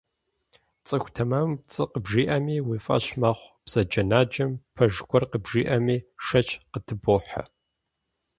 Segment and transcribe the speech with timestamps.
[0.87, 7.43] ЦӀыху тэмэмым пцӀы къыбжиӀэми уи фӀэщ мэхъу, бзаджэнаджэм пэж гуэр къыбжиӀэми, шэч къытыбохьэ.